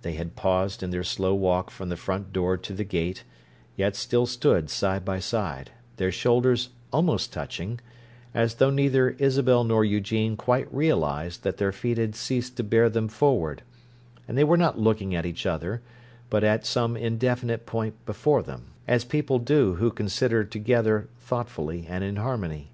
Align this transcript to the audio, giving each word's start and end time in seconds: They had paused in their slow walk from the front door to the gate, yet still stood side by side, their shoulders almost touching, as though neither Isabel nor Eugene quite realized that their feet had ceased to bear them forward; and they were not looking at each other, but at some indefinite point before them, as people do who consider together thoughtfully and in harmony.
They 0.00 0.14
had 0.14 0.34
paused 0.34 0.82
in 0.82 0.88
their 0.92 1.04
slow 1.04 1.34
walk 1.34 1.68
from 1.68 1.90
the 1.90 1.96
front 1.98 2.32
door 2.32 2.56
to 2.56 2.72
the 2.72 2.84
gate, 2.84 3.22
yet 3.76 3.94
still 3.94 4.24
stood 4.24 4.70
side 4.70 5.04
by 5.04 5.20
side, 5.20 5.72
their 5.98 6.10
shoulders 6.10 6.70
almost 6.90 7.34
touching, 7.34 7.78
as 8.32 8.54
though 8.54 8.70
neither 8.70 9.10
Isabel 9.10 9.62
nor 9.62 9.84
Eugene 9.84 10.38
quite 10.38 10.72
realized 10.72 11.42
that 11.42 11.58
their 11.58 11.70
feet 11.70 11.98
had 11.98 12.14
ceased 12.16 12.56
to 12.56 12.62
bear 12.64 12.88
them 12.88 13.08
forward; 13.08 13.62
and 14.26 14.38
they 14.38 14.44
were 14.44 14.56
not 14.56 14.78
looking 14.78 15.14
at 15.14 15.26
each 15.26 15.44
other, 15.44 15.82
but 16.30 16.42
at 16.42 16.64
some 16.64 16.96
indefinite 16.96 17.66
point 17.66 18.06
before 18.06 18.42
them, 18.42 18.68
as 18.88 19.04
people 19.04 19.38
do 19.38 19.74
who 19.74 19.90
consider 19.90 20.44
together 20.44 21.10
thoughtfully 21.18 21.84
and 21.86 22.02
in 22.04 22.16
harmony. 22.16 22.72